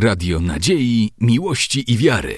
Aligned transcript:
Radio 0.00 0.40
Nadziei, 0.40 1.10
Miłości 1.20 1.92
i 1.92 1.96
Wiary. 1.96 2.34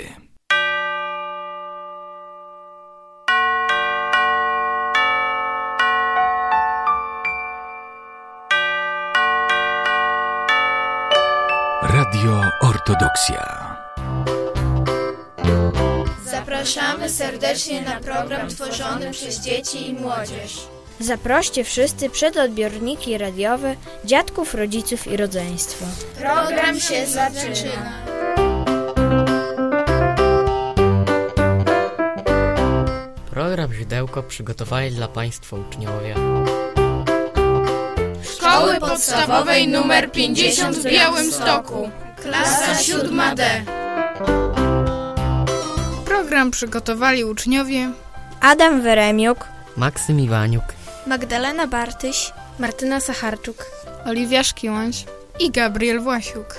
Radio 11.83 12.43
Ortodoksja. 12.61 13.77
Zapraszamy 16.25 17.09
serdecznie 17.09 17.83
na 17.83 18.01
program 18.01 18.49
tworzony 18.49 19.11
przez 19.11 19.41
dzieci 19.41 19.89
i 19.89 19.93
młodzież. 19.93 20.80
Zaproście 21.01 21.65
wszyscy 21.65 22.11
przed 22.11 22.37
odbiorniki 22.37 23.19
radiowe, 23.19 23.77
dziadków, 24.05 24.55
rodziców 24.55 25.07
i 25.07 25.17
rodzeństwo. 25.17 25.87
Program 26.19 26.81
się 26.81 27.07
zaczyna. 27.07 27.93
Program 33.31 33.75
Źródełko 33.75 34.23
przygotowali 34.23 34.91
dla 34.91 35.09
Państwa 35.09 35.57
uczniowie. 35.57 36.15
Szkoły 38.37 38.81
podstawowej 38.81 39.69
numer 39.69 40.13
50 40.13 40.77
w 40.77 40.85
Białymstoku. 40.85 41.91
Klasa 42.23 42.75
7D. 42.75 43.43
Program 46.05 46.51
przygotowali 46.51 47.25
uczniowie 47.25 47.91
Adam 48.41 48.83
Weremiuk, 48.83 49.49
Maksym 49.77 50.21
Iwaniuk, 50.21 50.65
Magdalena 51.11 51.67
Bartyś, 51.67 52.33
Martyna 52.59 53.01
Sacharczuk, 53.01 53.67
Oliwia 54.07 54.45
Szkiłąś 54.45 55.05
i 55.41 55.51
Gabriel 55.51 56.01
Własiuk. 56.01 56.57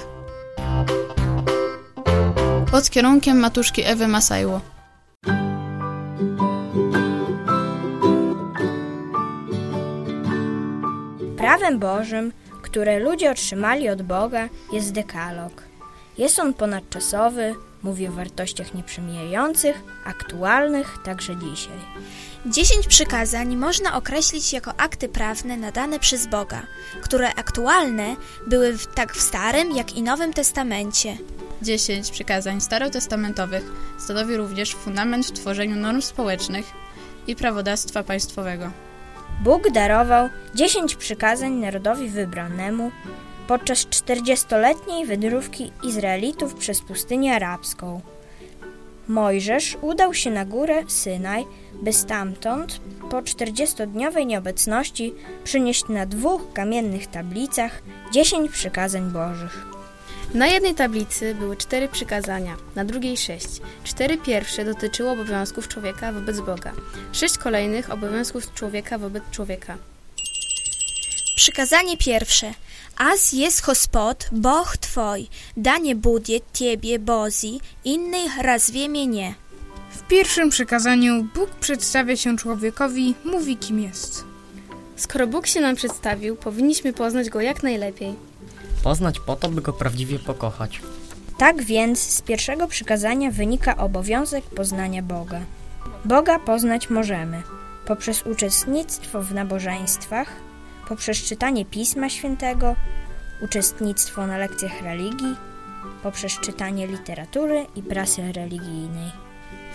Pod 2.72 2.90
kierunkiem 2.90 3.40
matuszki 3.40 3.84
Ewy 3.86 4.08
Masajło. 4.08 4.62
Prawem 11.38 11.80
Bożym, 11.80 12.32
które 12.62 13.00
ludzie 13.00 13.32
otrzymali 13.32 13.90
od 13.90 14.02
Boga, 14.02 14.50
jest 14.74 14.92
dekalog. 14.92 15.71
Jest 16.22 16.40
on 16.40 16.54
ponadczasowy, 16.54 17.56
mówi 17.84 18.08
o 18.08 18.12
wartościach 18.12 18.74
nieprzemijających, 18.74 19.84
aktualnych 20.06 20.98
także 21.04 21.36
dzisiaj. 21.36 21.80
Dziesięć 22.46 22.88
przykazań 22.88 23.56
można 23.56 23.96
określić 23.96 24.54
jako 24.54 24.74
akty 24.78 25.10
prawne 25.10 25.58
nadane 25.58 26.00
przez 26.00 26.28
Boga, 26.28 26.62
które 27.02 27.34
aktualne 27.36 28.16
były 28.48 28.78
w, 28.78 28.88
tak 28.88 29.14
w 29.14 29.22
Starym, 29.22 29.76
jak 29.76 29.96
i 29.96 30.04
Nowym 30.04 30.34
Testamencie. 30.34 31.18
Dziesięć 31.62 32.12
przykazań 32.12 32.62
starotestamentowych 32.62 33.64
stanowi 34.00 34.38
również 34.38 34.76
fundament 34.76 35.26
w 35.26 35.32
tworzeniu 35.32 35.76
norm 35.76 36.02
społecznych 36.02 36.66
i 37.28 37.36
prawodawstwa 37.36 38.04
państwowego. 38.04 38.72
Bóg 39.44 39.72
darował 39.72 40.30
dziesięć 40.56 40.96
przykazań 40.96 41.52
narodowi 41.52 42.10
wybranemu 42.10 42.92
podczas 43.52 43.88
40-letniej 43.88 45.06
wędrówki 45.06 45.72
Izraelitów 45.84 46.56
przez 46.56 46.82
pustynię 46.82 47.36
arabską. 47.36 48.02
Mojżesz 49.08 49.78
udał 49.82 50.14
się 50.14 50.32
na 50.32 50.46
górę 50.46 50.84
Synaj, 50.88 51.46
by 51.82 51.94
stamtąd 51.94 52.82
po 53.10 53.18
40-dniowej 53.18 54.26
nieobecności 54.26 55.14
przynieść 55.44 55.88
na 55.90 56.06
dwóch 56.06 56.54
kamiennych 56.54 57.08
tablicach 57.08 57.82
dziesięć 58.12 58.52
przykazań 58.52 59.12
Bożych. 59.12 59.66
Na 60.34 60.48
jednej 60.48 60.76
tablicy 60.76 61.36
były 61.36 61.58
cztery 61.58 61.88
przykazania, 61.88 62.58
na 62.76 62.86
drugiej 62.86 63.18
sześć. 63.18 63.62
Cztery 63.84 64.18
pierwsze 64.18 64.66
dotyczyły 64.66 65.10
obowiązków 65.10 65.68
człowieka 65.68 66.12
wobec 66.12 66.40
Boga, 66.40 66.72
sześć 67.12 67.38
kolejnych 67.38 67.92
obowiązków 67.92 68.54
człowieka 68.54 68.98
wobec 68.98 69.24
człowieka. 69.32 69.78
Przykazanie 71.42 71.98
pierwsze. 71.98 72.54
Аз 72.98 73.34
jest 73.34 73.66
Gospod, 73.66 74.30
Bóg 74.32 74.78
Twój, 74.78 75.28
da 75.58 75.78
nie 75.78 75.96
będzie 75.96 76.40
Ciebie 76.54 77.00
Bozi, 77.00 77.60
innej 77.86 78.28
razwie 78.42 78.90
mnie. 78.90 79.34
W 79.92 80.08
pierwszym 80.08 80.50
przykazaniu 80.50 81.28
Bóg 81.36 81.50
przedstawia 81.50 82.18
się 82.18 82.38
człowiekowi, 82.38 83.16
mówi 83.26 83.58
kim 83.58 83.80
jest. 83.80 84.24
Skoro 84.96 85.28
Bóg 85.28 85.48
się 85.48 85.62
nam 85.62 85.76
przedstawił, 85.76 86.36
powinniśmy 86.36 86.94
poznać 86.94 87.30
Go 87.30 87.42
jak 87.42 87.64
najlepiej. 87.64 88.14
Poznać 88.84 89.20
po 89.20 89.36
to, 89.36 89.50
by 89.50 89.62
Go 89.62 89.74
prawdziwie 89.74 90.20
pokochać. 90.20 90.82
Tak 91.38 91.64
więc 91.64 92.00
z 92.00 92.22
pierwszego 92.22 92.68
przykazania 92.68 93.32
wynika 93.32 93.78
obowiązek 93.78 94.44
poznania 94.44 95.02
Boga. 95.02 95.40
Boga 96.06 96.40
poznać 96.40 96.90
możemy 96.90 97.42
poprzez 97.86 98.26
uczestnictwo 98.26 99.22
w 99.22 99.34
nabożeństwach, 99.34 100.51
poprzez 100.92 101.24
czytanie 101.24 101.66
Pisma 101.66 102.10
Świętego, 102.10 102.76
uczestnictwo 103.42 104.28
na 104.28 104.38
lekcjach 104.38 104.82
religii, 104.82 105.36
poprzez 106.04 106.40
czytanie 106.40 106.88
literatury 106.88 107.66
i 107.76 107.84
prasy 107.84 108.32
religijnej. 108.32 109.12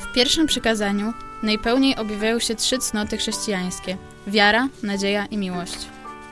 W 0.01 0.13
pierwszym 0.15 0.47
przykazaniu 0.47 1.13
najpełniej 1.43 1.97
objawiają 1.97 2.39
się 2.39 2.55
trzy 2.55 2.79
cnoty 2.79 3.17
chrześcijańskie: 3.17 3.97
wiara, 4.27 4.69
nadzieja 4.83 5.27
i 5.27 5.37
miłość. 5.37 5.79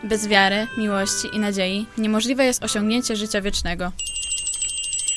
Bez 0.03 0.29
wiary, 0.29 0.67
miłości 0.79 1.29
i 1.33 1.39
nadziei 1.39 1.87
niemożliwe 1.99 2.45
jest 2.45 2.65
osiągnięcie 2.65 3.17
życia 3.17 3.41
wiecznego. 3.41 3.93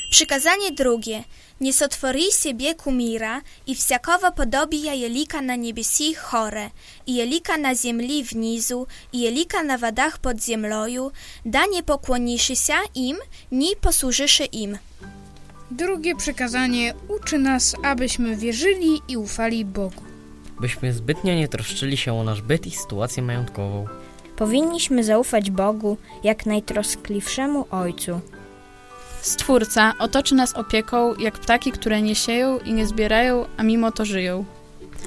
Przykazanie 0.10 0.72
drugie. 0.72 1.24
Nie 1.62 1.74
sotwori 1.74 2.24
siebie 2.32 2.76
kumira 2.76 3.42
i 3.68 3.76
wsiakowo 3.76 4.32
podobija 4.32 4.94
jelika 4.94 5.42
na 5.42 5.56
niebiesi 5.56 6.16
chore, 6.16 6.70
i 7.08 7.16
jelika 7.16 7.58
na 7.58 7.76
ziemli 7.76 8.26
w 8.26 8.36
nizu, 8.36 8.88
i 9.14 9.20
jelika 9.20 9.64
na 9.64 9.78
wadach 9.78 10.18
pod 10.18 10.44
ziemloju, 10.44 11.12
da 11.46 11.66
nie 11.66 11.84
pokłoniszy 11.84 12.56
się 12.56 12.74
im, 12.96 13.18
ni 13.52 13.76
posłużyszy 13.82 14.46
im. 14.46 14.78
Drugie 15.72 16.16
przykazanie 16.16 16.94
uczy 17.08 17.38
nas, 17.38 17.76
abyśmy 17.84 18.36
wierzyli 18.36 19.02
i 19.08 19.18
ufali 19.18 19.66
Bogu. 19.66 20.04
Byśmy 20.62 20.94
zbytnio 20.94 21.34
nie 21.34 21.48
troszczyli 21.48 21.98
się 21.98 22.14
o 22.14 22.24
nasz 22.24 22.42
byt 22.42 22.68
i 22.68 22.72
sytuację 22.72 23.24
majątkową. 23.24 23.86
Powinniśmy 24.36 25.04
zaufać 25.04 25.52
Bogu 25.52 25.98
jak 26.24 26.46
najtroskliwszemu 26.46 27.66
Ojcu, 27.72 28.22
Stwórca 29.28 29.94
otoczy 30.00 30.36
nas 30.36 30.54
opieką, 30.54 31.16
jak 31.16 31.40
ptaki, 31.40 31.72
które 31.72 32.02
nie 32.02 32.16
sieją 32.16 32.60
i 32.60 32.74
nie 32.74 32.88
zbierają, 32.88 33.46
a 33.58 33.64
mimo 33.64 33.92
to 33.92 34.06
żyją. 34.06 34.46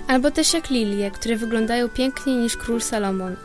Albo 0.08 0.30
też 0.30 0.54
jak 0.54 0.70
lilie, 0.70 1.10
które 1.10 1.36
wyglądają 1.36 1.88
piękniej 1.88 2.36
niż 2.36 2.56
król 2.56 2.80
Salomon. 2.80 3.36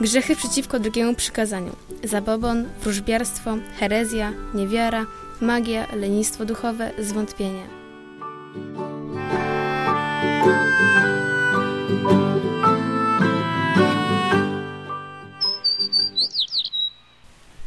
Grzechy 0.00 0.36
przeciwko 0.36 0.78
drugiemu 0.78 1.14
przykazaniu. 1.14 1.76
Zabobon, 2.04 2.68
wróżbiarstwo, 2.82 3.56
herezja, 3.78 4.32
niewiara, 4.54 5.06
magia, 5.40 5.86
lenistwo 5.96 6.44
duchowe, 6.44 6.90
zwątpienie. 6.98 7.62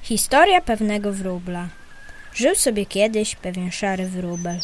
Historia 0.02 0.62
pewnego 0.62 1.14
wróbla. 1.14 1.68
Żył 2.38 2.56
sobie 2.56 2.86
kiedyś 2.86 3.36
pewien 3.36 3.72
szary 3.72 4.08
wróbel, 4.08 4.60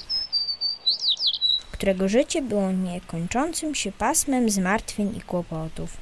którego 1.71 2.09
życie 2.09 2.41
było 2.41 2.71
niekończącym 2.71 3.75
się 3.75 3.91
pasmem 3.91 4.49
zmartwień 4.49 5.15
i 5.17 5.21
kłopotów. 5.21 5.97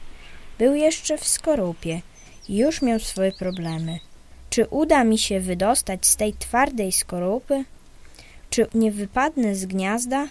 Był 0.59 0.75
jeszcze 0.75 1.17
w 1.17 1.27
skorupie 1.27 2.01
i 2.49 2.57
już 2.57 2.81
miał 2.81 2.99
swoje 2.99 3.31
problemy. 3.31 3.99
Czy 4.49 4.65
uda 4.65 5.03
mi 5.03 5.17
się 5.17 5.39
wydostać 5.39 6.05
z 6.05 6.15
tej 6.15 6.33
twardej 6.33 6.91
skorupy? 6.91 7.63
Czy 8.49 8.67
nie 8.73 8.91
wypadnę 8.91 9.55
z 9.55 9.65
gniazda? 9.65 10.27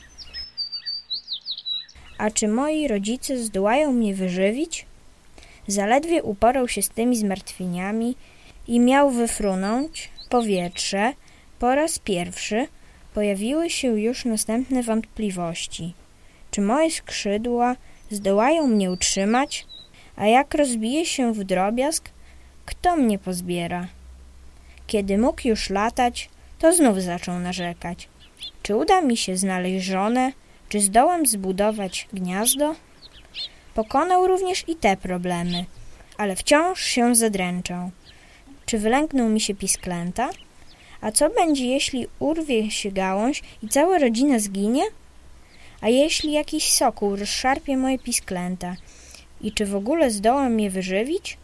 A 2.19 2.31
czy 2.31 2.49
moi 2.49 2.89
rodzice 2.89 3.39
zdołają 3.39 3.93
mnie 3.93 4.15
wyżywić? 4.15 4.87
Zaledwie 5.67 6.23
uporał 6.23 6.69
się 6.69 6.83
z 6.83 6.89
tymi 6.89 7.17
zmartwieniami 7.17 8.17
i 8.69 8.81
miał 8.81 9.11
wyfrunąć 9.11 10.11
powietrze, 10.31 11.13
po 11.61 11.75
raz 11.75 11.99
pierwszy 11.99 12.67
pojawiły 13.15 13.71
się 13.71 14.01
już 14.01 14.25
następne 14.25 14.83
wątpliwości. 14.83 15.95
Czy 16.51 16.61
moje 16.61 16.91
skrzydła 16.91 17.77
zdołają 18.11 18.67
mnie 18.67 18.91
utrzymać? 18.91 19.67
A 20.17 20.27
jak 20.27 20.55
rozbije 20.55 21.07
się 21.07 21.33
w 21.33 21.45
drobiazg, 21.45 22.11
kto 22.67 22.97
mnie 22.97 23.19
pozbiera? 23.19 23.87
Kiedy 24.87 25.19
mógł 25.19 25.49
już 25.49 25.71
latać, 25.71 26.29
to 26.59 26.73
znów 26.73 27.03
zaczął 27.03 27.39
narzekać. 27.39 28.09
Czy 28.63 28.77
uda 28.77 29.01
mi 29.01 29.17
się 29.17 29.37
znaleźć 29.37 29.87
żonę? 29.87 30.33
Czy 30.69 30.81
zdołam 30.81 31.27
zbudować 31.27 32.09
gniazdo? 32.13 32.75
Pokonał 33.75 34.27
również 34.27 34.65
i 34.69 34.77
te 34.77 34.97
problemy, 34.97 35.65
ale 36.17 36.37
wciąż 36.37 36.83
się 36.83 37.15
zadręczał. 37.15 37.91
Czy 38.67 38.79
wylęknął 38.79 39.29
mi 39.29 39.41
się 39.41 39.55
pisklęta? 39.55 40.31
A 41.01 41.13
co 41.13 41.31
będzie, 41.31 41.67
jeśli 41.67 42.07
urwie 42.19 42.71
się 42.71 42.91
gałąź 42.91 43.43
i 43.63 43.69
cała 43.69 43.99
rodzina 43.99 44.39
zginie? 44.39 44.83
A 45.81 45.89
jeśli 45.89 46.33
jakiś 46.33 46.73
sokół 46.73 47.17
rozszarpie 47.17 47.77
moje 47.77 47.99
pisklęta? 47.99 48.77
I 49.41 49.53
czy 49.53 49.67
w 49.67 49.77
ogóle 49.77 50.11
zdołam 50.11 50.61
je 50.61 50.71
wyżywić? 50.71 51.39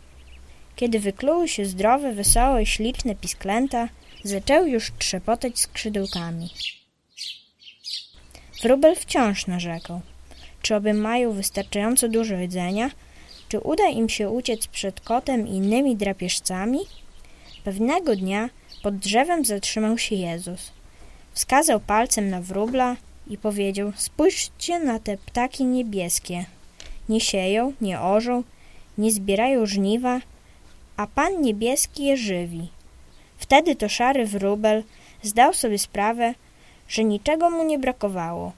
Kiedy 0.76 1.00
wykluły 1.00 1.48
się 1.48 1.66
zdrowe, 1.66 2.12
wesołe 2.12 2.62
i 2.62 2.66
śliczne 2.66 3.14
pisklęta, 3.14 3.88
zaczęły 4.24 4.70
już 4.70 4.92
trzepotać 4.98 5.58
skrzydełkami. 5.58 6.50
Wróbel 8.62 8.96
wciąż 8.96 9.46
narzekał. 9.46 10.00
Czy 10.62 10.74
oby 10.74 10.94
mają 10.94 11.32
wystarczająco 11.32 12.08
dużo 12.08 12.34
jedzenia? 12.34 12.90
Czy 13.48 13.60
uda 13.60 13.88
im 13.88 14.08
się 14.08 14.30
uciec 14.30 14.66
przed 14.66 15.00
kotem 15.00 15.48
i 15.48 15.50
innymi 15.50 15.96
drapieżcami? 15.96 16.78
Pewnego 17.64 18.16
dnia 18.16 18.50
pod 18.82 18.98
drzewem 18.98 19.44
zatrzymał 19.44 19.98
się 19.98 20.14
Jezus. 20.14 20.72
Wskazał 21.32 21.80
palcem 21.80 22.30
na 22.30 22.40
wróbla 22.40 22.96
i 23.26 23.38
powiedział: 23.38 23.92
Spójrzcie 23.96 24.78
na 24.78 24.98
te 24.98 25.16
ptaki 25.16 25.64
niebieskie. 25.64 26.44
Nie 27.08 27.20
sieją, 27.20 27.72
nie 27.80 28.00
orzą, 28.00 28.42
nie 28.98 29.10
zbierają 29.12 29.66
żniwa, 29.66 30.20
a 30.96 31.06
Pan 31.06 31.42
Niebieski 31.42 32.04
je 32.04 32.16
żywi. 32.16 32.68
Wtedy 33.38 33.76
to 33.76 33.88
szary 33.88 34.26
wróbel 34.26 34.82
zdał 35.22 35.54
sobie 35.54 35.78
sprawę, 35.78 36.34
że 36.88 37.04
niczego 37.04 37.50
mu 37.50 37.64
nie 37.64 37.78
brakowało. 37.78 38.52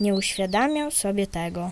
Nie 0.00 0.14
uświadamiał 0.14 0.90
sobie 0.90 1.26
tego. 1.26 1.70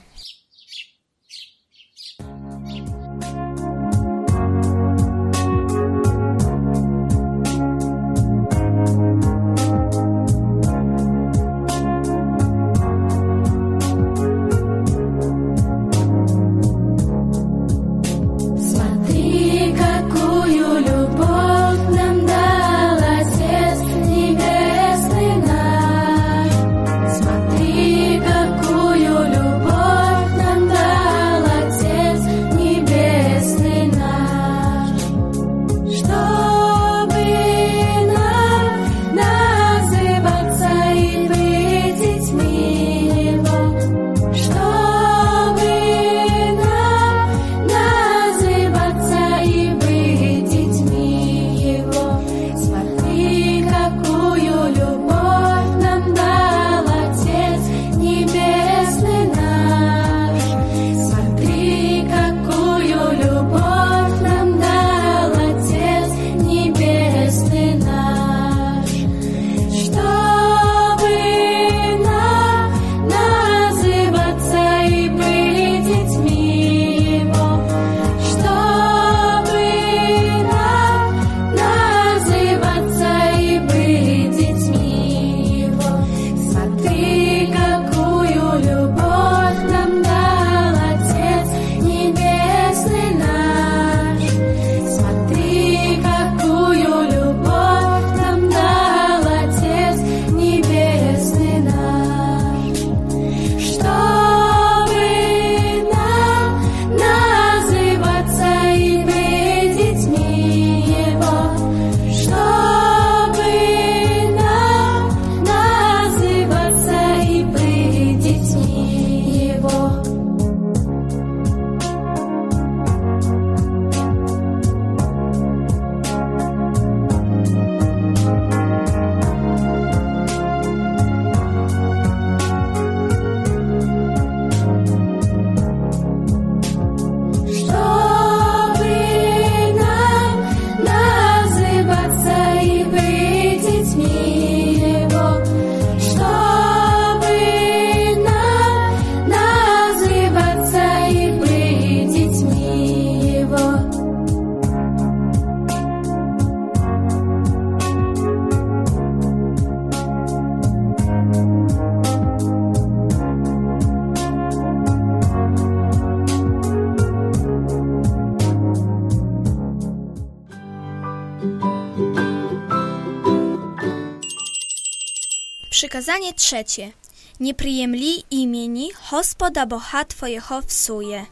Przykazanie 175.94 176.34
trzecie. 176.34 176.92
Nie 177.40 177.54
przyjemli 177.54 178.24
imieni 178.30 178.90
Gospoda 179.10 179.66
Boha 179.66 180.04
Twojego 180.04 180.62
w 180.66 180.72
suje. 180.72 181.26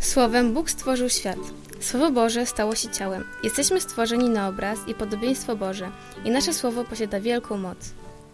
Słowem 0.00 0.54
Bóg 0.54 0.70
stworzył 0.70 1.08
świat. 1.08 1.38
Słowo 1.80 2.10
Boże 2.10 2.46
stało 2.46 2.74
się 2.74 2.88
ciałem. 2.88 3.24
Jesteśmy 3.42 3.80
stworzeni 3.80 4.28
na 4.28 4.48
obraz 4.48 4.78
i 4.88 4.94
podobieństwo 4.94 5.56
Boże 5.56 5.90
i 6.24 6.30
nasze 6.30 6.54
słowo 6.54 6.84
posiada 6.84 7.20
wielką 7.20 7.58
moc. 7.58 7.78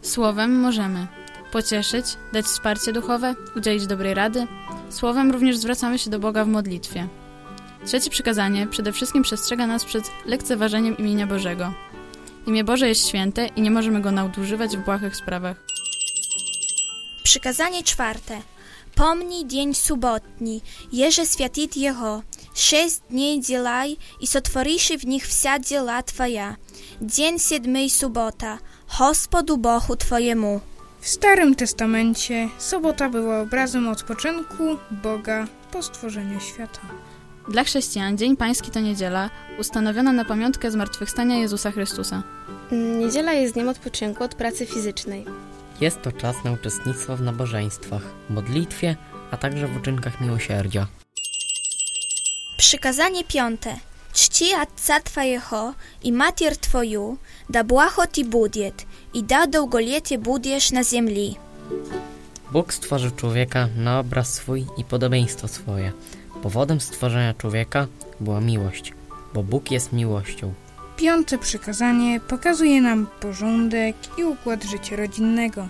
Słowem 0.02 0.60
możemy 0.60 1.06
pocieszyć, 1.52 2.06
dać 2.32 2.44
wsparcie 2.44 2.92
duchowe, 2.92 3.34
udzielić 3.56 3.86
dobrej 3.86 4.14
rady. 4.14 4.46
Słowem 4.90 5.30
również 5.30 5.56
zwracamy 5.56 5.98
się 5.98 6.10
do 6.10 6.18
Boga 6.18 6.44
w 6.44 6.48
modlitwie. 6.48 7.08
Trzecie 7.86 8.10
przykazanie 8.10 8.66
przede 8.66 8.92
wszystkim 8.92 9.22
przestrzega 9.22 9.66
nas 9.66 9.84
przed 9.84 10.10
lekceważeniem 10.26 10.96
imienia 10.96 11.26
Bożego. 11.26 11.72
Imię 12.48 12.64
Boże 12.64 12.88
jest 12.88 13.08
święte 13.08 13.46
i 13.46 13.60
nie 13.60 13.70
możemy 13.70 14.00
go 14.00 14.12
nadużywać 14.12 14.76
w 14.76 14.84
błahych 14.84 15.16
sprawach. 15.16 15.56
Przykazanie 17.22 17.82
czwarte. 17.82 18.40
Pomnij 18.94 19.46
dzień 19.46 19.74
subotni, 19.74 20.60
jeże 20.92 21.26
światit 21.26 21.76
Jego. 21.76 22.22
Sześć 22.54 22.96
dni 23.10 23.40
dzielaj 23.40 23.96
i 24.20 24.26
sotworiszy 24.26 24.98
w 24.98 25.06
nich 25.06 25.26
wся 25.26 25.58
dziela 25.58 26.02
Twoja. 26.02 26.56
Dzień 27.02 27.38
siedmy 27.38 27.84
i 27.84 27.90
subota, 27.90 28.58
Gospodu 28.98 29.56
Bohu 29.56 29.96
Twojemu. 29.96 30.60
W 31.00 31.08
Starym 31.08 31.54
Testamencie 31.54 32.48
sobota 32.58 33.08
była 33.08 33.40
obrazem 33.40 33.88
odpoczynku 33.88 34.64
Boga 34.90 35.46
po 35.72 35.82
stworzeniu 35.82 36.40
świata. 36.40 36.80
Dla 37.48 37.64
chrześcijan 37.64 38.18
Dzień 38.18 38.36
Pański 38.36 38.70
to 38.70 38.80
niedziela, 38.80 39.30
ustanowiona 39.58 40.12
na 40.12 40.24
pamiątkę 40.24 40.70
zmartwychwstania 40.70 41.38
Jezusa 41.38 41.70
Chrystusa. 41.70 42.22
Mm, 42.72 43.00
niedziela 43.00 43.32
jest 43.32 43.54
dniem 43.54 43.68
odpoczynku 43.68 44.24
od 44.24 44.34
pracy 44.34 44.66
fizycznej. 44.66 45.24
Jest 45.80 46.02
to 46.02 46.12
czas 46.12 46.36
na 46.44 46.52
uczestnictwo 46.52 47.16
w 47.16 47.22
nabożeństwach, 47.22 48.02
modlitwie, 48.30 48.96
a 49.30 49.36
także 49.36 49.68
w 49.68 49.76
uczynkach 49.76 50.20
miłosierdzia. 50.20 50.86
Przykazanie 52.58 53.24
piąte. 53.24 53.76
Czci 54.12 54.54
Atca 54.54 55.00
Twojeho 55.00 55.74
i 56.02 56.12
Matier 56.12 56.56
Twoju, 56.56 57.18
da 57.50 57.64
błaho 57.64 58.06
Ti 58.06 58.24
budiet 58.24 58.86
i 59.14 59.24
da 59.24 59.46
długoliecie 59.46 60.18
budiesz 60.18 60.72
na 60.72 60.84
ziemi. 60.84 61.36
Bóg 62.52 62.74
stworzył 62.74 63.10
człowieka 63.10 63.68
na 63.76 63.98
obraz 64.00 64.34
swój 64.34 64.66
i 64.76 64.84
podobieństwo 64.84 65.48
swoje, 65.48 65.92
Powodem 66.42 66.80
stworzenia 66.80 67.34
człowieka 67.34 67.86
była 68.20 68.40
miłość, 68.40 68.92
bo 69.34 69.42
Bóg 69.42 69.70
jest 69.70 69.92
miłością. 69.92 70.54
Piąte 70.96 71.38
przykazanie 71.38 72.20
pokazuje 72.20 72.80
nam 72.82 73.06
porządek 73.20 73.96
i 74.18 74.24
układ 74.24 74.64
życia 74.64 74.96
rodzinnego, 74.96 75.68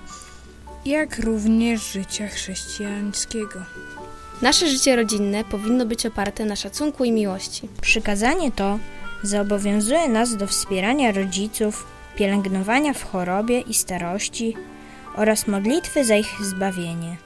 jak 0.85 1.19
również 1.19 1.93
życia 1.93 2.29
chrześcijańskiego. 2.29 3.61
Nasze 4.43 4.69
życie 4.69 4.97
rodzinne 4.97 5.45
powinno 5.45 5.87
być 5.87 6.07
oparte 6.07 6.45
na 6.45 6.57
szacunku 6.57 7.05
i 7.05 7.13
miłości. 7.13 7.69
Przykazanie 7.81 8.53
to 8.53 8.79
zobowiązuje 9.23 10.09
nas 10.09 10.37
do 10.37 10.47
wspierania 10.47 11.13
rodziców, 11.13 11.87
pielęgnowania 12.17 12.95
w 12.95 13.05
chorobie 13.05 13.61
i 13.61 13.75
starości 13.75 14.57
oraz 15.17 15.47
modlitwy 15.47 16.05
za 16.05 16.17
ich 16.17 16.45
zbawienie. 16.45 17.17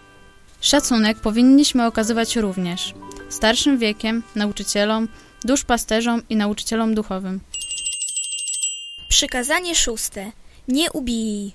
Szacunek 0.60 1.18
powinniśmy 1.18 1.86
okazywać 1.86 2.36
również 2.36 2.94
starszym 3.34 3.78
wiekiem, 3.78 4.22
nauczycielom, 4.36 5.08
duszpasterzom 5.44 6.22
i 6.28 6.36
nauczycielom 6.36 6.94
duchowym. 6.94 7.40
Przykazanie 9.08 9.74
szóste. 9.74 10.32
Nie 10.68 10.92
ubij. 10.92 11.52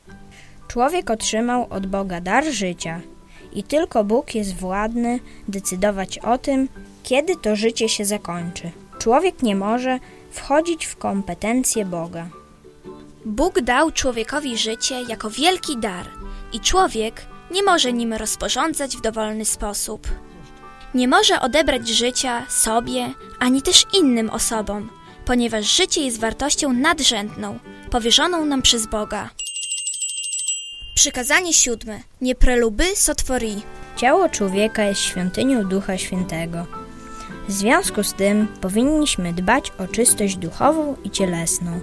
Człowiek 0.68 1.10
otrzymał 1.10 1.68
od 1.70 1.88
Boga 1.88 2.22
dar 2.22 2.46
życia 2.52 3.02
i 3.54 3.64
tylko 3.64 4.04
Bóg 4.04 4.36
jest 4.36 4.56
władny 4.56 5.20
decydować 5.48 6.18
o 6.18 6.38
tym, 6.38 6.70
kiedy 7.04 7.36
to 7.36 7.56
życie 7.56 7.90
się 7.90 8.06
zakończy. 8.06 8.72
Człowiek 9.00 9.44
nie 9.44 9.56
może 9.56 10.00
wchodzić 10.32 10.86
w 10.86 10.98
kompetencje 10.98 11.86
Boga. 11.86 12.28
Bóg 13.26 13.62
dał 13.62 13.92
człowiekowi 13.92 14.58
życie 14.58 15.02
jako 15.10 15.30
wielki 15.30 15.78
dar 15.78 16.06
i 16.54 16.60
człowiek 16.60 17.26
nie 17.52 17.64
może 17.64 17.94
nim 17.94 18.14
rozporządzać 18.14 18.98
w 18.98 19.02
dowolny 19.02 19.46
sposób. 19.46 20.08
Nie 20.94 21.08
może 21.08 21.41
odebrać 21.41 21.88
życia 21.88 22.46
sobie 22.50 23.13
ani 23.39 23.62
też 23.62 23.86
innym 24.00 24.29
osobom, 24.29 24.89
ponieważ 25.25 25.65
życie 25.77 26.01
jest 26.01 26.20
wartością 26.20 26.74
nadrzędną, 26.74 27.60
powierzoną 27.91 28.46
nam 28.46 28.62
przez 28.62 28.88
Boga. 28.88 29.29
Przykazanie 30.96 31.53
siódme. 31.53 32.00
Nie 32.22 32.36
preluby 32.36 32.96
sotwori. 32.96 33.62
Ciało 33.96 34.29
człowieka 34.29 34.84
jest 34.84 35.01
świątynią 35.01 35.63
Ducha 35.63 35.98
Świętego. 35.98 36.65
W 37.48 37.51
związku 37.51 38.03
z 38.03 38.13
tym 38.13 38.48
powinniśmy 38.62 39.34
dbać 39.34 39.72
o 39.77 39.88
czystość 39.88 40.36
duchową 40.36 40.96
i 41.03 41.10
cielesną. 41.10 41.79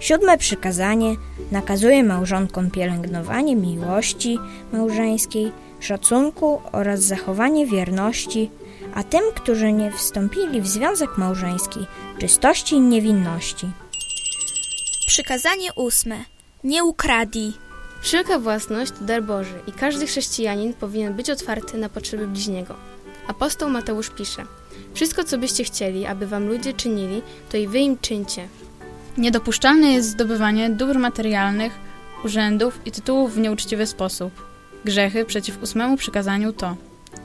Siódme 0.00 0.38
przykazanie 0.38 1.16
nakazuje 1.52 2.04
małżonkom 2.04 2.70
pielęgnowanie 2.70 3.56
miłości 3.56 4.38
małżeńskiej, 4.72 5.52
szacunku 5.84 6.62
oraz 6.72 7.00
zachowanie 7.00 7.66
wierności, 7.66 8.50
a 8.94 9.02
tym, 9.02 9.22
którzy 9.34 9.72
nie 9.72 9.92
wstąpili 9.92 10.60
w 10.60 10.66
związek 10.66 11.18
małżeński, 11.18 11.80
czystości 12.18 12.74
i 12.74 12.80
niewinności. 12.80 13.66
Przykazanie 15.06 15.72
ósme. 15.76 16.16
Nie 16.64 16.84
ukradij. 16.84 17.52
Wszelka 18.02 18.38
własność 18.38 18.92
to 18.92 19.04
dar 19.04 19.22
Boży 19.22 19.60
i 19.66 19.72
każdy 19.72 20.06
chrześcijanin 20.06 20.74
powinien 20.74 21.14
być 21.14 21.30
otwarty 21.30 21.78
na 21.78 21.88
potrzeby 21.88 22.26
bliźniego. 22.26 22.74
Apostoł 23.26 23.70
Mateusz 23.70 24.10
pisze: 24.10 24.44
Wszystko, 24.94 25.24
co 25.24 25.38
byście 25.38 25.64
chcieli, 25.64 26.06
aby 26.06 26.26
wam 26.26 26.48
ludzie 26.48 26.72
czynili, 26.72 27.22
to 27.50 27.56
i 27.56 27.68
wy 27.68 27.78
im 27.78 27.98
czyńcie. 27.98 28.48
Niedopuszczalne 29.18 29.92
jest 29.92 30.08
zdobywanie 30.08 30.70
dóbr 30.70 30.98
materialnych, 30.98 31.72
urzędów 32.24 32.80
i 32.86 32.90
tytułów 32.90 33.34
w 33.34 33.38
nieuczciwy 33.38 33.86
sposób. 33.86 34.53
Grzechy 34.84 35.24
przeciw 35.24 35.62
ósmemu 35.62 35.96
przykazaniu 35.96 36.52
to 36.52 36.76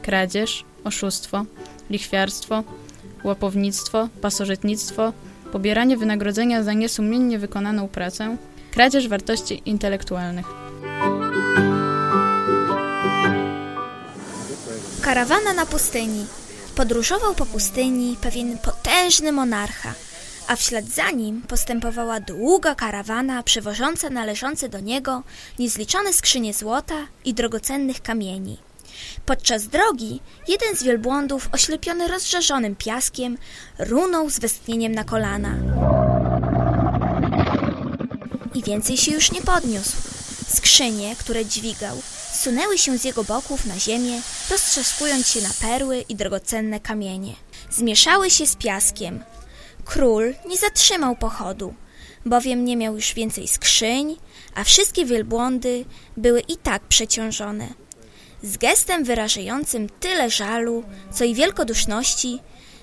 kradzież, 0.01 0.66
oszustwo, 0.84 1.46
lichwiarstwo, 1.89 2.63
łapownictwo, 3.24 4.10
pasożytnictwo, 4.22 5.13
pobieranie 5.51 5.98
wynagrodzenia 5.98 6.63
za 6.63 6.74
niesumiennie 6.74 7.39
wykonaną 7.39 7.88
pracę, 7.88 8.38
kradzież 8.72 9.08
wartości 9.08 9.62
intelektualnych. 9.66 10.46
Karawana 15.01 15.54
na 15.54 15.66
pustyni. 15.66 16.25
Podróżował 16.75 17.36
po 17.36 17.46
pustyni 17.46 18.18
pewien 18.22 18.58
potężny 18.58 19.32
monarcha, 19.32 19.94
a 20.50 20.56
w 20.56 20.62
ślad 20.62 20.86
za 20.86 21.12
nim 21.12 21.41
postępowała 21.41 22.20
długa 22.20 22.75
karawana 22.75 23.44
przywożąca 23.44 24.10
należące 24.10 24.70
do 24.70 24.79
niego 24.79 25.24
niezliczone 25.60 26.13
skrzynie 26.13 26.53
złota 26.53 27.08
i 27.25 27.34
drogocennych 27.34 28.01
kamieni. 28.01 28.58
Podczas 29.25 29.68
drogi 29.68 30.20
jeden 30.48 30.75
z 30.75 30.84
wielbłądów, 30.84 31.50
oślepiony 31.51 32.08
rozżarzonym 32.08 32.75
piaskiem, 32.75 33.38
runął 33.79 34.29
z 34.29 34.39
westchnieniem 34.39 34.96
na 34.96 35.03
kolana. 35.03 35.56
I 38.53 38.63
więcej 38.63 38.98
się 38.98 39.12
już 39.12 39.32
nie 39.32 39.41
podniósł. 39.41 39.98
Skrzynie, 40.48 41.15
które 41.15 41.46
dźwigał, 41.46 42.01
sunęły 42.34 42.77
się 42.77 42.98
z 42.98 43.03
jego 43.03 43.24
boków 43.24 43.65
na 43.65 43.79
ziemię, 43.79 44.22
roztrzaskując 44.51 45.27
się 45.27 45.41
na 45.41 45.50
perły 45.62 46.06
i 46.10 46.15
drogocenne 46.15 46.79
kamienie. 46.79 47.34
Zmieszały 47.72 48.29
się 48.29 48.48
z 48.48 48.56
piaskiem. 48.56 49.24
Król 49.89 50.34
nie 50.46 50.58
zatrzymał 50.58 51.15
pochodu, 51.15 51.74
bowiem 52.25 52.65
nie 52.65 52.77
miał 52.77 52.96
już 52.96 53.13
więcej 53.13 53.48
skrzyń, 53.48 54.17
a 54.55 54.63
wszystkie 54.63 55.05
wielbłądy 55.05 55.86
były 56.17 56.39
i 56.39 56.58
tak 56.58 56.81
przeciążone. 56.81 57.67
Z 58.43 58.58
gestem 58.58 59.03
wyrażającym 59.03 59.89
tyle 60.00 60.29
żalu, 60.29 60.84
co 61.13 61.24
i 61.24 61.36
wielkoduszności, 61.36 62.39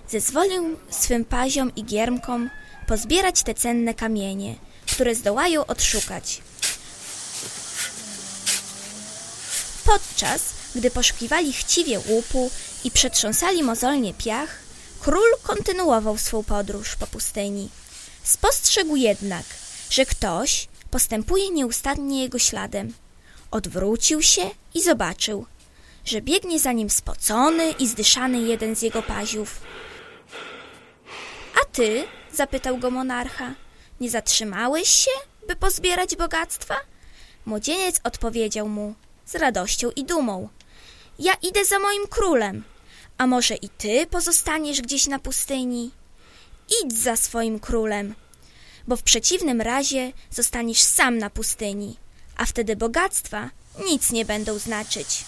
zezwolił 0.08 0.76
swym 0.90 1.25
paziom 1.25 1.75
i 1.76 1.84
giermkom 1.84 2.50
pozbierać 2.86 3.42
te 3.42 3.54
cenne 3.54 3.94
kamienie, 3.94 4.54
które 4.92 5.14
zdołają 5.14 5.66
odszukać. 5.66 6.42
Podczas 9.84 10.42
gdy 10.75 10.90
poszukiwali 10.90 11.52
chciwie 11.52 12.00
łupu 12.08 12.50
i 12.84 12.90
przetrząsali 12.90 13.62
mozolnie 13.62 14.14
piach, 14.14 14.65
król 15.06 15.30
kontynuował 15.42 16.18
swą 16.18 16.44
podróż 16.44 16.96
po 16.96 17.06
pustyni. 17.06 17.68
Spostrzegł 18.22 18.96
jednak, 18.96 19.44
że 19.90 20.06
ktoś 20.06 20.68
postępuje 20.90 21.50
nieustannie 21.50 22.22
jego 22.22 22.38
śladem. 22.38 22.94
Odwrócił 23.50 24.22
się 24.22 24.50
i 24.75 24.82
zobaczył, 24.82 25.46
że 26.04 26.20
biegnie 26.20 26.58
za 26.60 26.72
nim 26.72 26.90
spocony 26.90 27.70
i 27.70 27.88
zdyszany 27.88 28.38
jeden 28.38 28.76
z 28.76 28.82
jego 28.82 29.02
paziów. 29.02 29.60
A 31.62 31.64
ty? 31.64 32.04
zapytał 32.32 32.78
go 32.78 32.90
monarcha. 32.90 33.54
Nie 34.00 34.10
zatrzymałeś 34.10 34.88
się, 34.88 35.10
by 35.48 35.56
pozbierać 35.56 36.16
bogactwa? 36.16 36.76
Młodzieniec 37.44 38.00
odpowiedział 38.04 38.68
mu 38.68 38.94
z 39.26 39.34
radością 39.34 39.90
i 39.96 40.04
dumą. 40.04 40.48
Ja 41.18 41.34
idę 41.42 41.64
za 41.64 41.78
moim 41.78 42.06
królem. 42.06 42.64
A 43.18 43.26
może 43.26 43.54
i 43.54 43.68
ty 43.68 44.06
pozostaniesz 44.06 44.80
gdzieś 44.80 45.06
na 45.06 45.18
pustyni? 45.18 45.90
Idź 46.85 46.99
za 46.99 47.16
swoim 47.16 47.61
królem, 47.61 48.14
bo 48.87 48.96
w 48.96 49.02
przeciwnym 49.02 49.61
razie 49.61 50.12
zostaniesz 50.30 50.80
sam 50.80 51.18
na 51.18 51.30
pustyni, 51.30 51.96
a 52.37 52.46
wtedy 52.46 52.76
bogactwa 52.76 53.50
nic 53.87 54.12
nie 54.12 54.25
będą 54.25 54.58
znaczyć. 54.58 55.25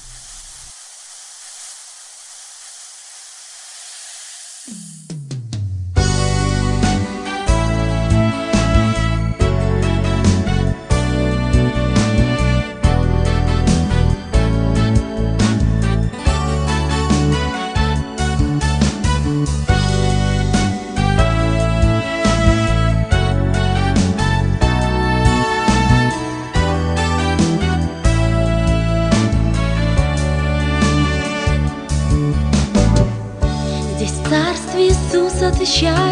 прощай. 35.69 36.08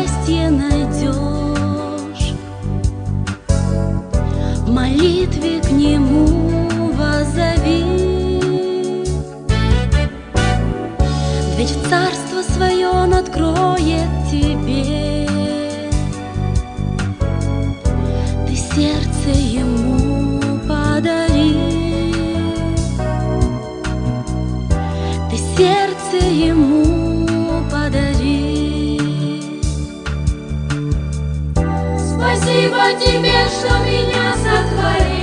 Спасибо 32.66 33.00
тебе, 33.00 33.46
что 33.48 33.78
меня 33.84 34.34
сотворил, 34.34 35.15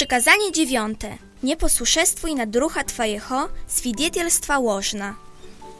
Przykazanie 0.00 0.52
dziewiąte. 0.52 1.18
Nie 1.42 1.56
posłuszestwuj 1.56 2.34
nadrucha 2.34 2.84
Twojego, 2.84 3.48
świadectwa 3.78 4.58
łożna. 4.58 5.14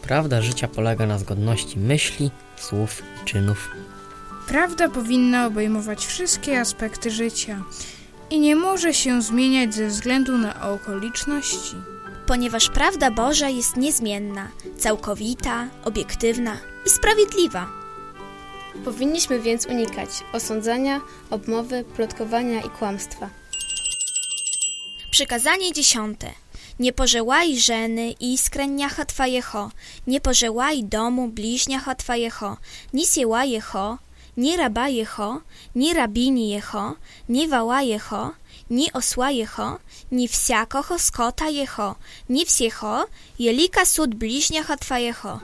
Prawda 0.03 0.43
życia 0.43 0.69
polega 0.69 1.07
na 1.07 1.19
zgodności 1.19 1.79
myśli, 1.79 2.31
słów, 2.57 3.03
i 3.23 3.25
czynów. 3.25 3.71
Prawda 4.49 4.89
powinna 4.89 5.47
obejmować 5.47 6.07
wszystkie 6.07 6.61
aspekty 6.61 7.11
życia 7.11 7.63
i 8.31 8.41
nie 8.41 8.57
może 8.57 8.95
się 8.95 9.23
zmieniać 9.23 9.75
ze 9.75 9.87
względu 9.87 10.39
na 10.39 10.71
okoliczności. 10.71 11.77
Ponieważ 12.27 12.71
prawda 12.71 13.11
Boża 13.11 13.49
jest 13.49 13.77
niezmienna, 13.77 14.49
całkowita, 14.79 15.69
obiektywna 15.85 16.57
i 16.87 16.91
sprawiedliwa. 16.91 17.69
Powinniśmy 18.85 19.41
więc 19.41 19.67
unikać 19.67 20.11
osądzania, 20.33 21.01
obmowy, 21.31 21.85
plotkowania 21.97 22.61
i 22.61 22.71
kłamstwa. 22.71 23.40
Przykazanie 25.11 25.73
dziesiąte. 25.73 26.31
Nie 26.79 26.93
pożełaj 26.93 27.59
żeny 27.59 28.15
i 28.21 28.39
skręniacha 28.39 29.05
Twojego, 29.05 29.71
nie 30.07 30.21
pożełaj 30.21 30.85
domu 30.85 31.29
bliźniacha 31.29 31.95
Twojego, 31.95 32.57
ni 32.93 33.07
sieła 33.07 33.45
Jeho, 33.45 33.99
ni 34.37 34.57
raba 34.57 34.89
Jeho, 34.89 35.41
ni 35.75 35.95
rabini 35.95 36.51
Jeho, 36.51 36.95
ni 37.29 37.49
wała 37.49 37.83
Jeho, 37.83 38.33
ni 38.71 38.93
osła 38.93 39.29
ni 40.13 40.29
wsiakoho 40.29 40.99
skota 40.99 41.49
Jeho, 41.49 41.97
wsiecho, 42.47 43.07
jelika 43.39 43.85
sud 43.85 44.15
bliźniacha 44.15 44.77
Twojego. 44.77 45.41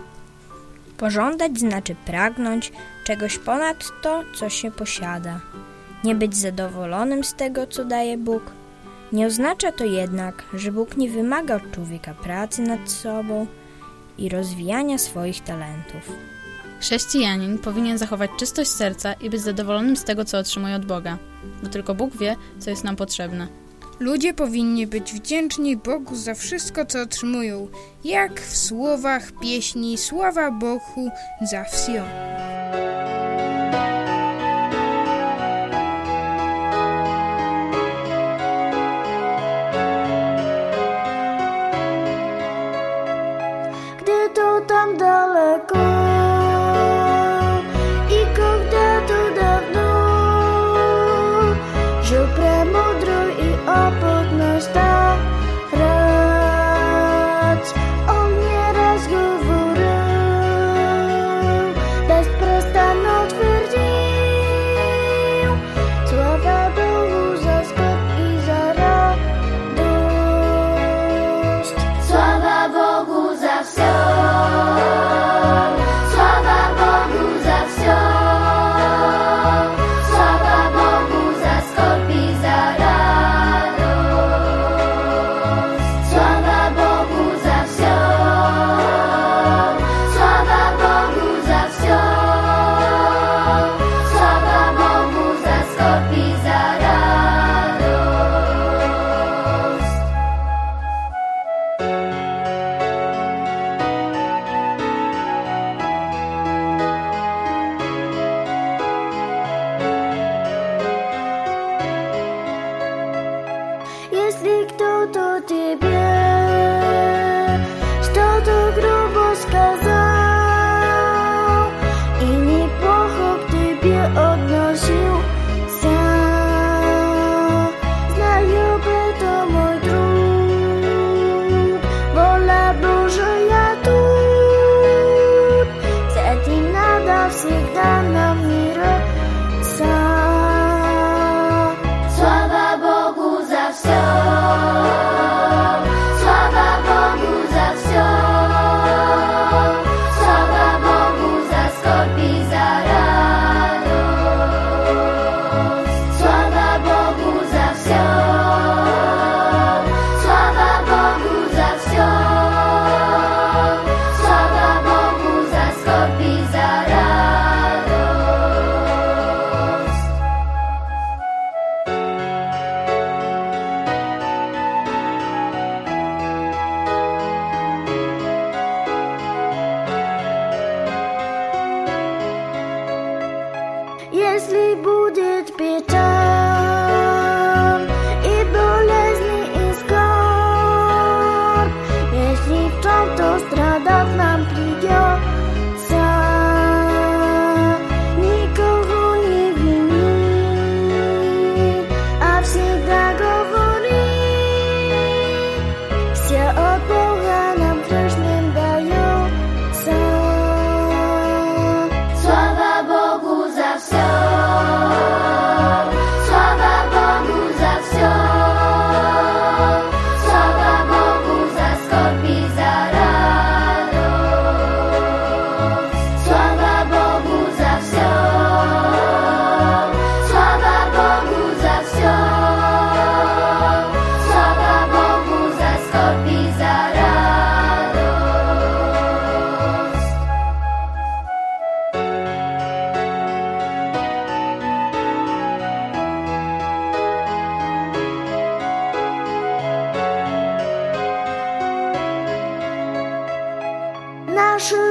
Pożądać 0.96 1.58
znaczy 1.58 1.94
pragnąć 2.04 2.72
czegoś 3.04 3.38
ponad 3.38 3.84
to, 4.02 4.22
co 4.34 4.48
się 4.48 4.70
posiada. 4.70 5.40
Nie 6.04 6.14
być 6.14 6.36
zadowolonym 6.36 7.24
z 7.24 7.34
tego, 7.34 7.66
co 7.66 7.84
daje 7.84 8.18
Bóg. 8.18 8.42
Nie 9.12 9.26
oznacza 9.26 9.72
to 9.72 9.84
jednak, 9.84 10.42
że 10.54 10.72
Bóg 10.72 10.96
nie 10.96 11.10
wymaga 11.10 11.56
od 11.56 11.70
człowieka 11.72 12.14
pracy 12.14 12.62
nad 12.62 12.90
sobą 12.90 13.46
i 14.18 14.28
rozwijania 14.28 14.98
swoich 14.98 15.40
talentów. 15.40 16.12
Chrześcijanin 16.80 17.58
powinien 17.58 17.98
zachować 17.98 18.30
czystość 18.38 18.70
serca 18.70 19.12
i 19.12 19.30
być 19.30 19.40
zadowolonym 19.40 19.96
z 19.96 20.04
tego, 20.04 20.24
co 20.24 20.38
otrzymuje 20.38 20.76
od 20.76 20.86
Boga, 20.86 21.18
bo 21.62 21.68
tylko 21.68 21.94
Bóg 21.94 22.16
wie, 22.16 22.36
co 22.58 22.70
jest 22.70 22.84
nam 22.84 22.96
potrzebne. 22.96 23.48
Ludzie 24.00 24.34
powinni 24.34 24.86
być 24.86 25.12
wdzięczni 25.12 25.76
Bogu 25.76 26.14
za 26.16 26.34
wszystko, 26.34 26.86
co 26.86 27.02
otrzymują, 27.02 27.68
jak 28.04 28.40
w 28.40 28.56
słowach 28.56 29.32
pieśni 29.32 29.98
Sława 29.98 30.50
Bogu 30.50 31.10
za 31.50 31.64
wsio. 31.64 32.02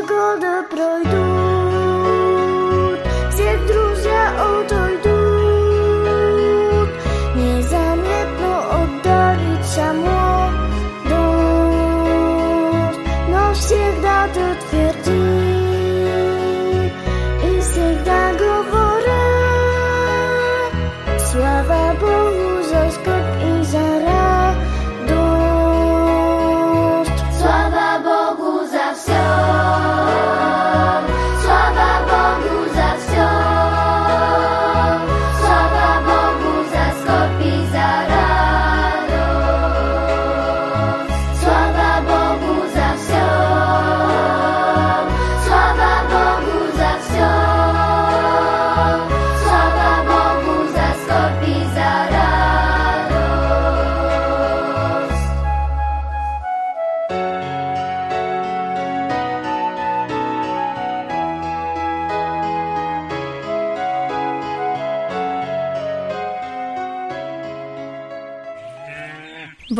go 0.07 0.37
de 0.39 0.63
pro. 0.69 0.94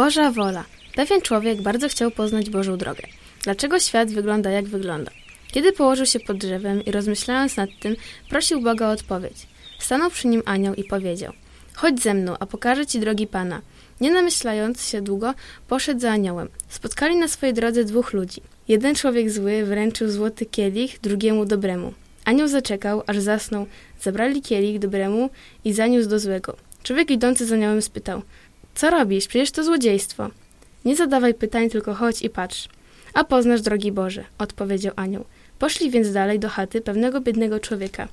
Boża 0.06 0.32
wola. 0.32 0.64
Pewien 0.96 1.22
człowiek 1.22 1.62
bardzo 1.62 1.90
chciał 1.90 2.12
poznać 2.12 2.50
Bożą 2.50 2.78
drogę. 2.78 3.04
Dlaczego 3.44 3.80
świat 3.80 4.12
wygląda 4.12 4.50
jak 4.50 4.66
wygląda? 4.66 5.12
Kiedy 5.52 5.72
położył 5.72 6.06
się 6.06 6.20
pod 6.20 6.38
drzewem 6.38 6.86
i 6.86 6.92
rozmyślając 6.92 7.58
nad 7.58 7.70
tym, 7.80 7.96
prosił 8.30 8.62
Boga 8.62 8.88
o 8.88 8.92
odpowiedź. 8.92 9.48
Stanął 9.80 10.10
przy 10.10 10.28
nim 10.28 10.42
anioł 10.46 10.76
i 10.76 10.84
powiedział: 10.84 11.34
Chodź 11.74 12.02
ze 12.02 12.14
mną, 12.14 12.36
a 12.40 12.46
pokażę 12.46 12.86
ci 12.86 13.00
drogi 13.00 13.28
Pana. 13.28 13.62
Nie 14.02 14.12
namyślając 14.12 14.88
się 14.88 15.02
długo, 15.02 15.34
poszedł 15.68 16.00
za 16.00 16.12
aniołem. 16.12 16.50
Spotkali 16.70 17.16
na 17.16 17.28
swojej 17.28 17.54
drodze 17.54 17.84
dwóch 17.84 18.14
ludzi. 18.14 18.42
Jeden 18.68 18.96
człowiek 18.96 19.32
zły 19.32 19.66
wręczył 19.66 20.10
złoty 20.10 20.46
kielich 20.46 21.00
drugiemu 21.02 21.46
dobremu. 21.46 21.94
Anioł 22.26 22.48
zaczekał, 22.48 23.04
aż 23.08 23.20
zasnął. 23.20 23.66
Zabrali 24.02 24.42
kielich 24.42 24.80
dobremu 24.80 25.30
i 25.64 25.74
zaniósł 25.74 26.10
do 26.10 26.20
złego. 26.20 26.56
Człowiek 26.86 27.12
idący 27.12 27.46
za 27.46 27.56
aniołem 27.56 27.82
spytał: 27.82 28.22
Co 28.76 28.90
robisz? 28.90 29.28
Przecież 29.28 29.52
to 29.52 29.64
złodziejstwo. 29.64 30.30
Nie 30.86 30.96
zadawaj 30.96 31.34
pytań, 31.34 31.70
tylko 31.70 31.94
chodź 31.94 32.22
i 32.22 32.30
patrz. 32.30 32.70
A 33.14 33.24
poznasz 33.24 33.62
drogi 33.62 33.92
Boże, 33.92 34.24
odpowiedział 34.38 34.94
anioł. 34.96 35.26
Poszli 35.60 35.92
więc 35.92 36.12
dalej 36.12 36.40
do 36.40 36.50
chaty 36.50 36.82
pewnego 36.82 37.22
biednego 37.22 37.60
człowieka. 37.60 38.08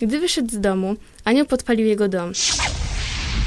Gdy 0.00 0.20
wyszedł 0.20 0.50
z 0.50 0.60
domu, 0.60 0.96
anioł 1.24 1.46
podpalił 1.46 1.86
jego 1.86 2.08
dom. 2.08 2.32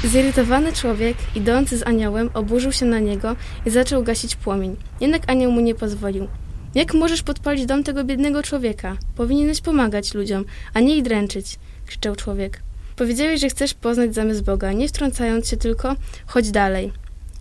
Zirytowany 0.04 0.72
człowiek, 0.72 1.16
idący 1.34 1.78
z 1.78 1.82
aniołem, 1.82 2.30
oburzył 2.34 2.72
się 2.72 2.86
na 2.86 2.98
niego 2.98 3.36
i 3.66 3.70
zaczął 3.70 4.02
gasić 4.02 4.36
płomień. 4.36 4.76
Jednak 5.00 5.22
anioł 5.26 5.52
mu 5.52 5.60
nie 5.60 5.74
pozwolił. 5.74 6.28
Jak 6.74 6.94
możesz 6.94 7.22
podpalić 7.22 7.66
dom 7.66 7.84
tego 7.84 8.04
biednego 8.04 8.42
człowieka? 8.42 8.96
Powinieneś 9.16 9.60
pomagać 9.60 10.14
ludziom, 10.14 10.44
a 10.74 10.80
nie 10.80 10.96
ich 10.96 11.02
dręczyć, 11.02 11.58
krzyczał 11.86 12.16
człowiek. 12.16 12.63
Powiedziałeś, 12.96 13.40
że 13.40 13.48
chcesz 13.48 13.74
poznać 13.74 14.14
zamysł 14.14 14.44
Boga, 14.44 14.72
nie 14.72 14.88
wtrącając 14.88 15.48
się 15.48 15.56
tylko, 15.56 15.96
chodź 16.26 16.50
dalej. 16.50 16.92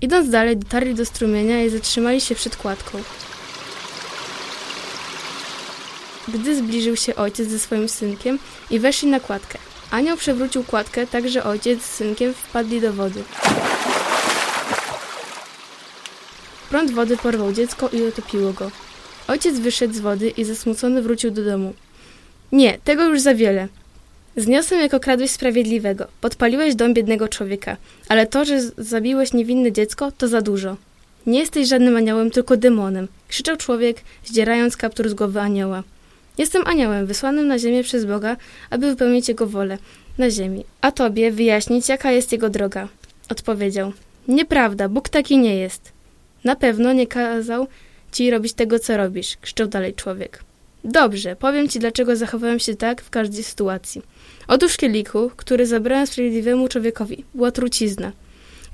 Idąc 0.02 0.30
dalej, 0.30 0.58
dotarli 0.58 0.96
do 0.96 1.06
strumienia 1.06 1.64
i 1.64 1.70
zatrzymali 1.70 2.22
się 2.22 2.36
przed 2.36 2.56
kładką. 2.56 2.98
Gdy 6.28 6.56
zbliżył 6.56 6.96
się 6.96 7.16
ojciec 7.16 7.50
ze 7.50 7.60
swoim 7.60 7.90
synkiem 7.90 8.40
i 8.70 8.80
weszli 8.80 9.08
na 9.08 9.20
kładkę. 9.20 9.60
Anioł 9.92 10.18
przewrócił 10.18 10.64
kładkę, 10.64 11.08
tak 11.08 11.30
że 11.30 11.44
ojciec 11.44 11.82
z 11.82 11.96
synkiem 11.96 12.34
wpadli 12.34 12.82
do 12.82 12.94
wody. 12.94 13.24
Prąd 16.70 16.92
wody 16.92 17.18
porwał 17.18 17.54
dziecko 17.54 17.90
i 17.90 18.02
utopiło 18.02 18.54
go. 18.54 18.72
Ojciec 19.28 19.60
wyszedł 19.60 19.94
z 19.94 20.00
wody 20.00 20.30
i 20.30 20.44
zasmucony 20.44 21.02
wrócił 21.02 21.32
do 21.32 21.44
domu. 21.46 21.74
Nie, 22.52 22.78
tego 22.84 23.04
już 23.04 23.22
za 23.22 23.36
wiele. 23.36 23.68
Zniosłem 24.38 24.82
jako 24.82 25.00
kradłeś 25.00 25.32
sprawiedliwego. 25.32 26.08
Podpaliłeś 26.22 26.76
dom 26.76 26.94
biednego 26.94 27.28
człowieka. 27.28 27.78
Ale 28.10 28.28
to, 28.28 28.46
że 28.46 28.62
zabiłeś 28.78 29.34
niewinne 29.34 29.72
dziecko, 29.72 30.12
to 30.12 30.28
za 30.28 30.42
dużo. 30.42 30.78
Nie 31.26 31.40
jesteś 31.40 31.68
żadnym 31.68 31.96
aniołem, 31.96 32.32
tylko 32.32 32.58
demonem. 32.58 33.08
Krzyczał 33.28 33.58
człowiek, 33.58 34.02
zdzierając 34.26 34.78
kaptur 34.78 35.10
z 35.10 35.14
głowy 35.14 35.40
anioła. 35.40 35.84
Jestem 36.38 36.68
aniołem, 36.68 37.06
wysłanym 37.06 37.48
na 37.48 37.60
ziemię 37.60 37.84
przez 37.84 38.06
Boga, 38.06 38.38
aby 38.70 38.90
wypełnić 38.90 39.28
Jego 39.28 39.48
wolę 39.48 39.78
na 40.18 40.30
ziemi, 40.30 40.64
a 40.82 40.92
tobie 40.92 41.32
wyjaśnić, 41.32 41.90
jaka 41.90 42.12
jest 42.12 42.32
Jego 42.32 42.50
droga. 42.50 42.88
Odpowiedział. 43.30 43.92
Nieprawda, 44.28 44.90
Bóg 44.90 45.10
taki 45.10 45.38
nie 45.38 45.56
jest. 45.56 45.92
Na 46.44 46.56
pewno 46.56 46.94
nie 46.94 47.08
kazał 47.08 47.68
ci 48.12 48.32
robić 48.32 48.54
tego, 48.54 48.80
co 48.80 48.98
robisz, 48.98 49.38
krzyczał 49.42 49.68
dalej 49.68 49.94
człowiek. 49.94 50.44
Dobrze, 50.84 51.36
powiem 51.36 51.70
ci, 51.70 51.80
dlaczego 51.80 52.16
zachowałem 52.16 52.60
się 52.60 52.76
tak 52.76 53.02
w 53.02 53.10
każdej 53.10 53.44
sytuacji. 53.44 54.02
Otóż 54.48 54.78
kielichu, 54.78 55.32
który 55.36 55.66
zabrałem 55.66 56.08
sprawiedliwemu 56.08 56.68
człowiekowi, 56.68 57.24
była 57.36 57.52
trucizna. 57.52 58.12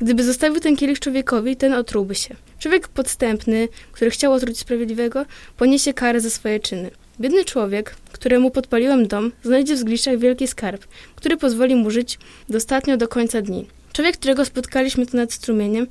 Gdyby 0.02 0.24
zostawił 0.24 0.60
ten 0.60 0.76
kielich 0.76 1.00
człowiekowi, 1.00 1.56
ten 1.56 1.74
otrułby 1.74 2.16
się. 2.16 2.36
Człowiek 2.60 2.88
podstępny, 2.88 3.68
który 3.92 4.12
chciał 4.12 4.34
otruć 4.34 4.60
sprawiedliwego, 4.60 5.26
poniesie 5.58 5.94
karę 5.94 6.22
za 6.22 6.30
swoje 6.30 6.60
czyny. 6.60 6.92
Biedny 7.20 7.46
człowiek, 7.46 7.96
któremu 8.12 8.52
podpaliłem 8.52 9.08
dom, 9.08 9.32
znajdzie 9.44 9.76
w 9.76 9.78
zgliszczach 9.78 10.18
wielki 10.18 10.48
skarb, 10.48 10.86
który 11.16 11.38
pozwoli 11.38 11.76
mu 11.76 11.92
żyć 11.92 12.20
dostatnio 12.50 12.98
do 12.98 13.08
końca 13.08 13.42
dni. 13.42 13.68
Człowiek, 13.94 14.18
którego 14.18 14.46
spotkaliśmy 14.46 15.06
tu 15.06 15.18
nad 15.18 15.34
strumieniem, 15.34 15.88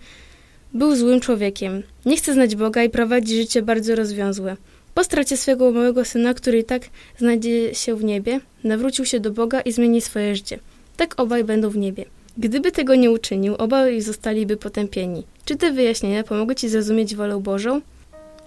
był 0.75 0.97
złym 0.97 1.21
człowiekiem. 1.21 1.83
Nie 2.07 2.17
chce 2.17 2.33
znać 2.33 2.57
Boga 2.57 2.83
i 2.83 2.91
prowadzi 2.91 3.37
życie 3.37 3.63
bardzo 3.63 3.95
rozwiązłe. 3.95 4.57
Po 4.99 5.05
stracie 5.05 5.37
swego 5.37 5.71
małego 5.71 6.05
syna, 6.05 6.35
który 6.35 6.59
i 6.59 6.65
tak 6.65 6.83
znajdzie 7.19 7.75
się 7.75 7.97
w 7.97 8.05
niebie, 8.05 8.41
nawrócił 8.65 9.05
się 9.05 9.21
do 9.21 9.31
Boga 9.31 9.61
i 9.61 9.73
zmieni 9.73 10.01
swoje 10.01 10.37
życie. 10.37 10.59
Tak 10.97 11.21
obaj 11.21 11.45
będą 11.45 11.71
w 11.71 11.77
niebie. 11.77 12.05
Gdyby 12.39 12.73
tego 12.73 12.95
nie 12.95 13.11
uczynił, 13.11 13.55
obaj 13.55 14.01
zostaliby 14.01 14.57
potępieni. 14.57 15.23
Czy 15.45 15.57
te 15.57 15.73
wyjaśnienia 15.73 16.25
pomogły 16.25 16.55
ci 16.55 16.69
zrozumieć 16.69 17.17
wolę 17.17 17.41
Bożą? 17.41 17.81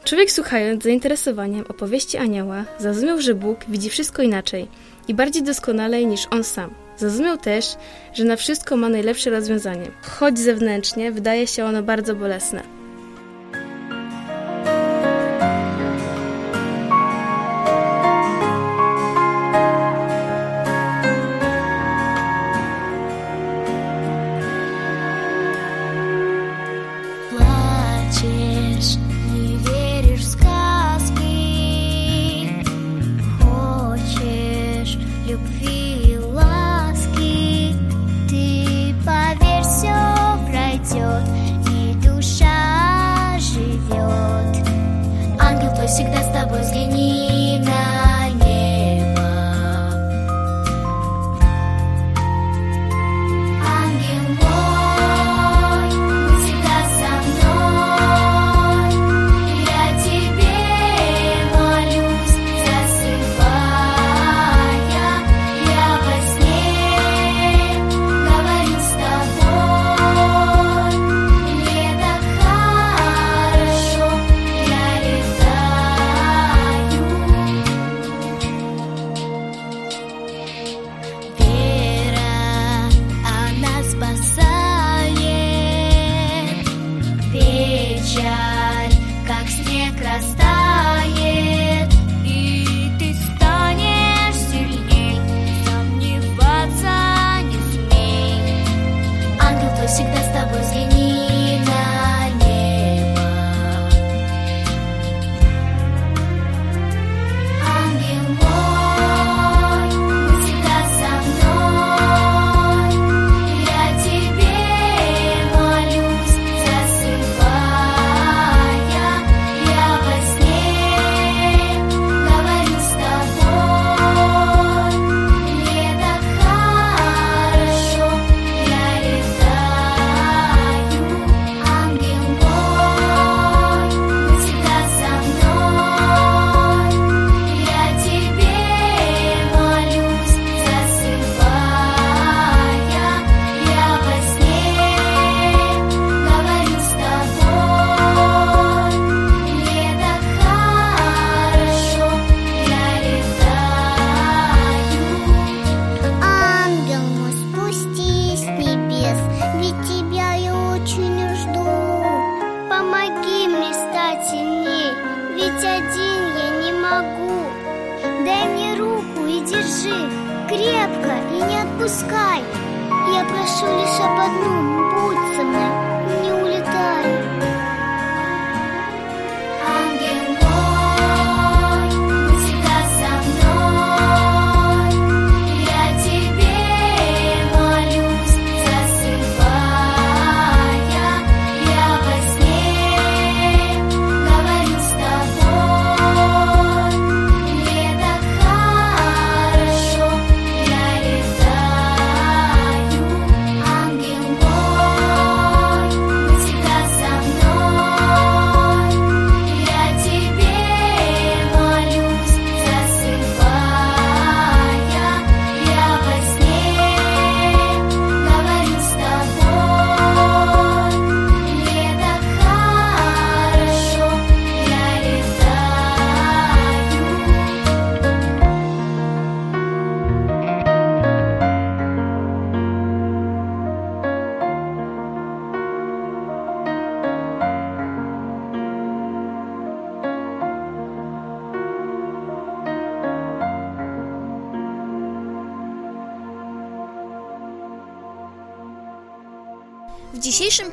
Człowiek 0.03 0.31
słuchając 0.31 0.83
zainteresowaniem 0.83 1.65
opowieści 1.69 2.17
anioła, 2.17 2.65
zrozumiał, 2.79 3.21
że 3.21 3.35
Bóg 3.35 3.65
widzi 3.67 3.89
wszystko 3.89 4.21
inaczej 4.21 4.67
i 5.07 5.13
bardziej 5.13 5.43
doskonale 5.43 6.05
niż 6.05 6.27
on 6.31 6.43
sam. 6.43 6.73
Zrozumiał 6.97 7.37
też, 7.37 7.65
że 8.13 8.23
na 8.23 8.35
wszystko 8.35 8.77
ma 8.77 8.89
najlepsze 8.89 9.29
rozwiązanie, 9.29 9.91
choć 10.01 10.39
zewnętrznie 10.39 11.11
wydaje 11.11 11.47
się 11.47 11.65
ono 11.65 11.83
bardzo 11.83 12.15
bolesne. 12.15 12.80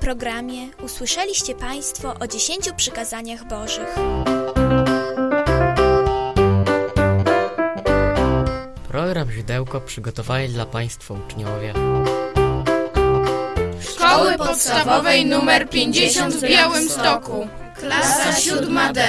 programie 0.08 0.68
usłyszeliście 0.82 1.54
Państwo 1.54 2.14
o 2.20 2.26
dziesięciu 2.26 2.74
przykazaniach 2.74 3.48
Bożych. 3.48 3.94
Program 8.88 9.30
Źródełko 9.30 9.80
przygotowali 9.80 10.48
dla 10.48 10.66
Państwa 10.66 11.14
uczniowie 11.14 11.74
Szkoły 13.80 14.38
Podstawowej 14.38 15.32
nr 15.32 15.68
50 15.70 16.34
w 16.34 16.48
Białymstoku, 16.48 17.48
klasa 17.74 18.30
7D. 18.30 19.00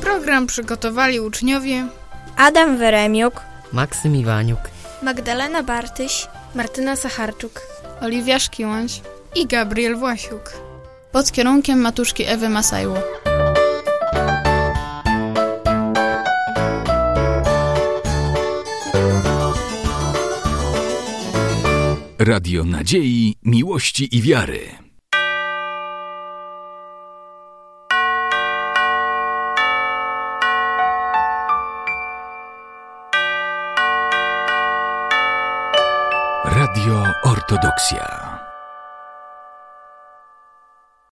Program 0.00 0.46
przygotowali 0.46 1.20
uczniowie 1.20 1.86
Adam 2.36 2.78
Weremiuk, 2.78 3.40
Maksym 3.72 4.16
Iwaniuk, 4.16 4.60
Magdalena 5.02 5.62
Bartyś, 5.62 6.28
Martyna 6.54 6.96
Sacharczuk. 6.96 7.75
Oliwia 8.00 8.38
Szkiłąś 8.38 9.00
i 9.34 9.46
Gabriel 9.46 9.96
Własiuk. 9.96 10.52
Pod 11.12 11.32
kierunkiem 11.32 11.78
matuszki 11.80 12.24
Ewy 12.24 12.48
Masajło. 12.48 12.98
Radio 22.18 22.64
Nadziei, 22.64 23.34
Miłości 23.42 24.16
i 24.16 24.22
Wiary. 24.22 24.85
Radio 36.86 37.02
Ortodoksja. 37.24 38.35